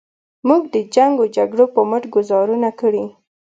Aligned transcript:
موږ 0.47 0.61
د 0.73 0.75
جنګ 0.95 1.13
و 1.19 1.25
جګړو 1.35 1.65
په 1.73 1.81
مټ 1.89 2.03
ګوزارونه 2.15 2.69
کړي. 2.79 3.05